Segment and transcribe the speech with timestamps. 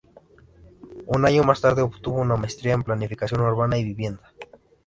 [1.05, 4.33] Un año más tarde obtuvo una maestría en planificación urbana y vivienda.